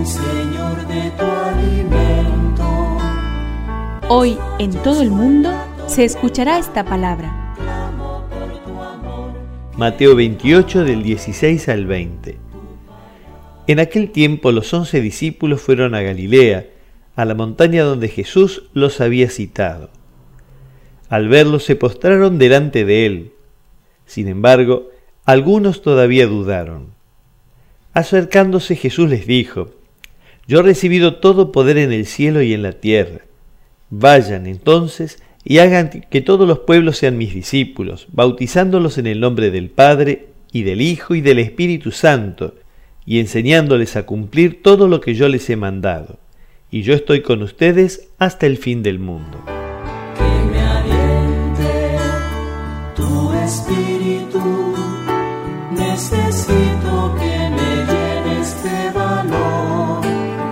[0.00, 2.98] hoy, Señor, de tu alimento.
[4.08, 5.50] Hoy en todo el mundo
[5.86, 7.54] se escuchará esta palabra.
[9.76, 12.38] Mateo 28 del 16 al 20.
[13.66, 16.66] En aquel tiempo los once discípulos fueron a Galilea,
[17.16, 19.90] a la montaña donde Jesús los había citado.
[21.08, 23.32] Al verlo se postraron delante de él.
[24.06, 24.88] Sin embargo,
[25.24, 26.94] algunos todavía dudaron.
[27.92, 29.79] Acercándose Jesús les dijo,
[30.50, 33.20] Yo he recibido todo poder en el cielo y en la tierra.
[33.88, 39.52] Vayan entonces y hagan que todos los pueblos sean mis discípulos, bautizándolos en el nombre
[39.52, 42.56] del Padre y del Hijo y del Espíritu Santo,
[43.06, 46.18] y enseñándoles a cumplir todo lo que yo les he mandado.
[46.68, 49.44] Y yo estoy con ustedes hasta el fin del mundo.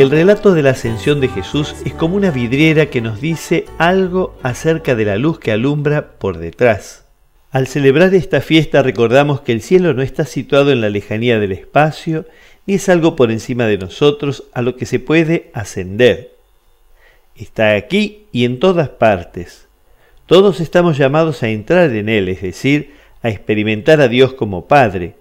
[0.00, 4.34] El relato de la ascensión de Jesús es como una vidriera que nos dice algo
[4.42, 7.04] acerca de la luz que alumbra por detrás.
[7.50, 11.52] Al celebrar esta fiesta recordamos que el cielo no está situado en la lejanía del
[11.52, 12.24] espacio,
[12.64, 16.32] ni es algo por encima de nosotros a lo que se puede ascender.
[17.36, 19.68] Está aquí y en todas partes.
[20.24, 25.16] Todos estamos llamados a entrar en él, es decir, a experimentar a Dios como Padre,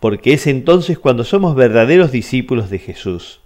[0.00, 3.42] porque es entonces cuando somos verdaderos discípulos de Jesús.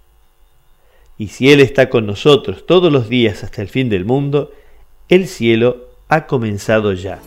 [1.22, 4.50] Y si Él está con nosotros todos los días hasta el fin del mundo,
[5.08, 7.20] el cielo ha comenzado ya.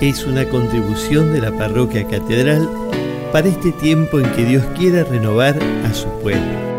[0.00, 2.66] Es una contribución de la parroquia catedral
[3.30, 6.69] para este tiempo en que Dios quiere renovar a su pueblo.